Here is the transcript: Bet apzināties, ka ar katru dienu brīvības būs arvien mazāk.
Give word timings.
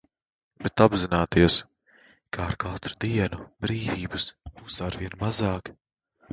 Bet 0.67 0.81
apzināties, 0.85 1.57
ka 2.39 2.47
ar 2.51 2.57
katru 2.65 2.97
dienu 3.07 3.45
brīvības 3.69 4.29
būs 4.59 4.83
arvien 4.91 5.19
mazāk. 5.25 5.75